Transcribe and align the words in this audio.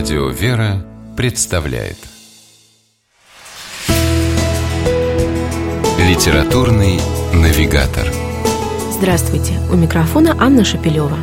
Радио 0.00 0.28
«Вера» 0.28 0.82
представляет 1.14 1.98
Литературный 5.98 6.98
навигатор 7.34 8.06
Здравствуйте! 8.98 9.52
У 9.70 9.76
микрофона 9.76 10.34
Анна 10.40 10.64
Шапилева. 10.64 11.18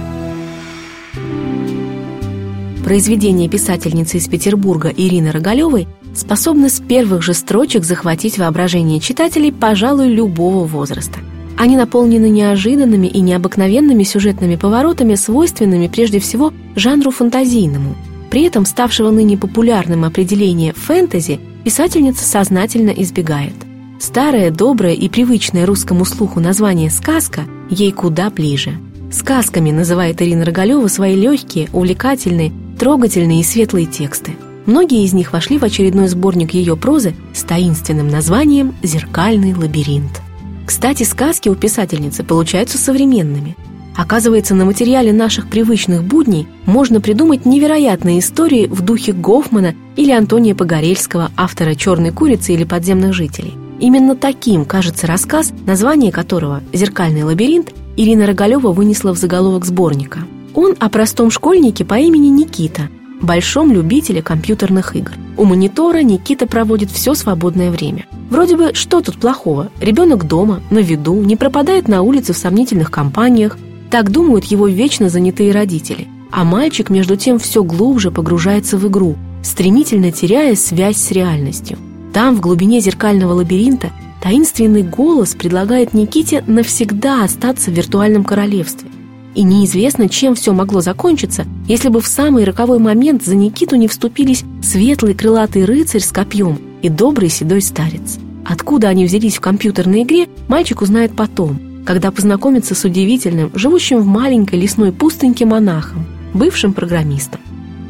Произведения 2.84 3.50
писательницы 3.50 4.18
из 4.18 4.28
Петербурга 4.28 4.90
Ирины 4.90 5.32
Рогалевой 5.32 5.88
способны 6.14 6.70
с 6.70 6.80
первых 6.80 7.24
же 7.24 7.34
строчек 7.34 7.84
захватить 7.84 8.38
воображение 8.38 9.00
читателей, 9.00 9.52
пожалуй, 9.52 10.10
любого 10.10 10.68
возраста. 10.68 11.18
Они 11.58 11.76
наполнены 11.76 12.30
неожиданными 12.30 13.08
и 13.08 13.22
необыкновенными 13.22 14.04
сюжетными 14.04 14.56
поворотами, 14.56 15.16
свойственными 15.16 15.88
прежде 15.88 16.20
всего 16.20 16.54
жанру 16.76 17.10
фантазийному. 17.10 17.96
При 18.30 18.44
этом 18.44 18.66
ставшего 18.66 19.10
ныне 19.10 19.38
популярным 19.38 20.04
определение 20.04 20.74
«фэнтези» 20.74 21.40
писательница 21.64 22.26
сознательно 22.26 22.92
избегает. 22.92 23.54
Старое, 24.00 24.52
доброе 24.52 24.94
и 24.94 25.10
привычное 25.10 25.66
русскому 25.66 26.06
слуху 26.06 26.40
название 26.40 26.90
«сказка» 26.90 27.46
ей 27.70 27.92
куда 27.92 28.30
ближе. 28.30 28.78
Сказками 29.12 29.72
называет 29.72 30.22
Ирина 30.22 30.46
Рогалева 30.46 30.88
свои 30.88 31.16
легкие, 31.16 31.70
увлекательные, 31.72 32.52
трогательные 32.78 33.40
и 33.40 33.44
светлые 33.44 33.86
тексты. 33.86 34.34
Многие 34.66 35.06
из 35.06 35.14
них 35.14 35.32
вошли 35.32 35.58
в 35.58 35.64
очередной 35.64 36.10
сборник 36.10 36.54
ее 36.54 36.76
прозы 36.76 37.16
с 37.34 37.44
таинственным 37.44 38.10
названием 38.10 38.76
«Зеркальный 38.84 39.54
лабиринт». 39.54 40.22
Кстати, 40.66 41.04
сказки 41.04 41.48
у 41.48 41.56
писательницы 41.56 42.26
получаются 42.26 42.78
современными. 42.78 43.56
Оказывается, 43.98 44.54
на 44.54 44.64
материале 44.64 45.12
наших 45.12 45.50
привычных 45.50 46.04
будней 46.04 46.48
можно 46.68 47.02
придумать 47.02 47.48
невероятные 47.48 48.20
истории 48.20 48.68
в 48.68 48.82
духе 48.82 49.12
Гофмана 49.12 49.74
или 49.96 50.12
Антония 50.12 50.54
Погорельского, 50.54 51.32
автора 51.36 51.74
«Черной 51.74 52.12
курицы» 52.12 52.54
или 52.54 52.64
«Подземных 52.64 53.14
жителей». 53.14 53.56
Именно 53.80 54.16
таким 54.16 54.66
кажется 54.66 55.08
рассказ, 55.08 55.52
название 55.66 56.12
которого 56.12 56.62
«Зеркальный 56.74 57.24
лабиринт» 57.24 57.74
Ирина 57.98 58.28
Рогалева 58.28 58.72
вынесла 58.72 59.16
в 59.16 59.18
заголовок 59.18 59.66
сборника. 59.66 60.20
Он 60.54 60.76
о 60.80 60.90
простом 60.90 61.32
школьнике 61.32 61.84
по 61.84 61.96
имени 61.96 62.28
Никита, 62.28 62.90
большом 63.22 63.72
любителе 63.72 64.22
компьютерных 64.22 64.96
игр. 64.96 65.14
У 65.38 65.44
монитора 65.44 66.04
Никита 66.04 66.46
проводит 66.46 66.92
все 66.92 67.16
свободное 67.16 67.72
время. 67.72 68.06
Вроде 68.30 68.58
бы, 68.58 68.76
что 68.76 69.02
тут 69.02 69.18
плохого? 69.18 69.72
Ребенок 69.80 70.28
дома, 70.28 70.62
на 70.70 70.80
виду, 70.80 71.16
не 71.24 71.36
пропадает 71.36 71.88
на 71.88 72.04
улице 72.04 72.34
в 72.34 72.38
сомнительных 72.38 72.92
компаниях. 72.92 73.58
Так 73.90 74.12
думают 74.12 74.46
его 74.46 74.68
вечно 74.68 75.10
занятые 75.10 75.52
родители. 75.52 76.08
А 76.32 76.44
мальчик, 76.44 76.90
между 76.90 77.16
тем, 77.16 77.40
все 77.40 77.64
глубже 77.64 78.12
погружается 78.12 78.78
в 78.78 78.88
игру, 78.88 79.16
стремительно 79.44 80.12
теряя 80.12 80.56
связь 80.56 80.98
с 80.98 81.12
реальностью. 81.12 81.78
Там, 82.14 82.36
в 82.36 82.42
глубине 82.42 82.80
зеркального 82.80 83.34
лабиринта, 83.34 83.92
таинственный 84.22 84.84
голос 84.84 85.36
предлагает 85.36 85.94
Никите 85.94 86.44
навсегда 86.48 87.24
остаться 87.24 87.72
в 87.72 87.74
виртуальном 87.74 88.24
королевстве. 88.24 88.90
И 89.36 89.44
неизвестно, 89.44 90.10
чем 90.10 90.34
все 90.36 90.52
могло 90.52 90.82
закончиться, 90.82 91.46
если 91.68 91.90
бы 91.90 92.02
в 92.02 92.08
самый 92.08 92.44
роковой 92.44 92.80
момент 92.80 93.24
за 93.24 93.36
Никиту 93.36 93.76
не 93.76 93.88
вступились 93.88 94.44
светлый 94.64 95.14
крылатый 95.14 95.64
рыцарь 95.64 96.02
с 96.02 96.12
копьем 96.12 96.60
и 96.82 96.90
добрый 96.90 97.30
седой 97.30 97.62
старец. 97.62 98.18
Откуда 98.44 98.88
они 98.90 99.06
взялись 99.06 99.38
в 99.38 99.42
компьютерной 99.42 100.04
игре, 100.04 100.28
мальчик 100.48 100.82
узнает 100.82 101.16
потом, 101.16 101.60
когда 101.88 102.12
познакомится 102.12 102.76
с 102.76 102.84
удивительным, 102.84 103.50
живущим 103.56 104.00
в 104.02 104.06
маленькой 104.06 104.60
лесной 104.60 104.92
пустыньке 104.92 105.46
монахом, 105.46 106.06
бывшим 106.34 106.74
программистом. 106.74 107.40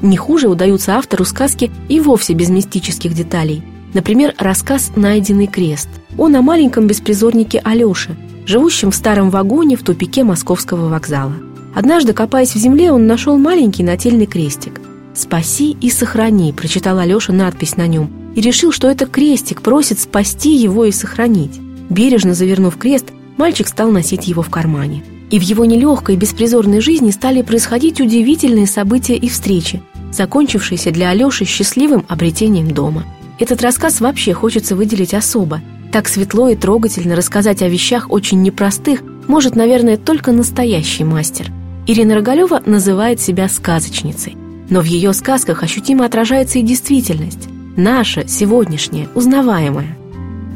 Не 0.04 0.18
хуже 0.18 0.50
удаются 0.50 0.98
автору 0.98 1.26
сказки 1.26 1.72
и 1.90 2.00
вовсе 2.00 2.34
без 2.34 2.50
мистических 2.50 3.16
деталей. 3.16 3.64
Например, 3.96 4.36
рассказ 4.38 4.92
«Найденный 4.96 5.48
крест». 5.48 5.90
Он 6.16 6.36
о 6.36 6.44
маленьком 6.44 6.86
беспризорнике 6.86 7.60
Алёше, 7.66 8.16
живущем 8.46 8.92
в 8.92 8.96
старом 8.96 9.32
вагоне 9.32 9.76
в 9.76 9.82
тупике 9.82 10.24
московского 10.24 10.90
вокзала. 10.90 11.34
Однажды, 11.74 12.14
копаясь 12.14 12.54
в 12.54 12.60
земле, 12.60 12.92
он 12.92 13.08
нашел 13.08 13.36
маленький 13.40 13.82
нательный 13.82 14.28
крестик. 14.28 14.80
«Спаси 15.16 15.76
и 15.82 15.90
сохрани»,– 15.90 16.54
прочитал 16.56 17.00
Алеша 17.00 17.34
надпись 17.34 17.78
на 17.78 17.88
нем, 17.88 18.12
и 18.36 18.42
решил, 18.42 18.72
что 18.72 18.92
это 18.92 19.08
крестик 19.08 19.64
просит 19.64 20.00
спасти 20.00 20.56
его 20.56 20.86
и 20.86 20.92
сохранить. 20.92 21.60
Бережно 21.90 22.36
завернув 22.36 22.78
крест, 22.78 23.08
мальчик 23.38 23.68
стал 23.68 23.92
носить 23.92 24.28
его 24.28 24.42
в 24.42 24.50
кармане. 24.50 25.04
И 25.30 25.40
в 25.40 25.42
его 25.42 25.66
нелегкой 25.66 26.16
беспризорной 26.16 26.82
жизни 26.82 27.12
стали 27.12 27.42
происходить 27.42 28.02
удивительные 28.02 28.68
события 28.68 29.16
и 29.16 29.30
встречи, 29.30 29.82
закончившиеся 30.12 30.92
для 30.92 31.10
Алеши 31.10 31.46
счастливым 31.46 32.06
обретением 32.08 32.72
дома. 32.72 33.06
Этот 33.40 33.62
рассказ 33.62 34.02
вообще 34.02 34.34
хочется 34.34 34.76
выделить 34.76 35.14
особо– 35.14 35.62
так 35.92 36.08
светло 36.08 36.50
и 36.50 36.56
трогательно 36.56 37.16
рассказать 37.16 37.62
о 37.62 37.70
вещах 37.70 38.12
очень 38.12 38.42
непростых 38.42 39.02
может, 39.28 39.56
наверное, 39.56 39.98
только 39.98 40.32
настоящий 40.32 41.04
мастер. 41.04 41.52
Ирина 41.86 42.16
Рогалева 42.16 42.62
называет 42.66 43.20
себя 43.20 43.48
сказочницей. 43.50 44.36
Но 44.70 44.82
в 44.82 44.86
ее 44.86 45.14
сказках 45.14 45.64
ощутимо 45.64 46.06
отражается 46.06 46.60
и 46.60 46.62
действительность. 46.62 47.48
Наша, 47.78 48.28
сегодняшняя, 48.28 49.08
узнаваемая. 49.16 49.97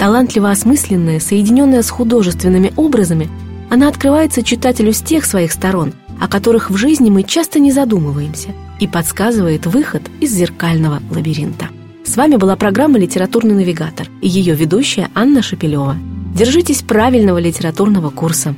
Талантливо 0.02 0.50
осмысленная, 0.50 1.20
соединенная 1.20 1.84
с 1.84 1.92
художественными 1.92 2.74
образами, 2.76 3.30
она 3.70 3.88
открывается 3.88 4.42
читателю 4.42 4.94
с 4.94 5.02
тех 5.02 5.26
своих 5.26 5.52
сторон, 5.52 5.94
о 6.20 6.28
которых 6.28 6.72
в 6.72 6.76
жизни 6.76 7.12
мы 7.12 7.22
часто 7.22 7.60
не 7.60 7.72
задумываемся, 7.72 8.50
и 8.80 8.88
подсказывает 8.88 9.68
выход 9.68 10.02
из 10.20 10.32
зеркального 10.32 11.04
лабиринта. 11.12 11.68
С 12.04 12.18
вами 12.18 12.38
была 12.38 12.56
программа 12.56 12.98
«Литературный 12.98 13.54
навигатор» 13.54 14.08
и 14.24 14.28
ее 14.28 14.56
ведущая 14.56 15.12
Анна 15.14 15.44
Шапилева. 15.44 15.96
Держитесь 16.34 16.82
правильного 16.82 17.38
литературного 17.38 18.10
курса. 18.10 18.56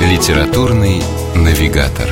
«Литературный 0.00 1.02
навигатор» 1.34 2.08